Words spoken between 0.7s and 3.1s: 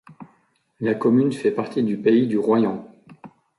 La commune fait partie du pays du Royans.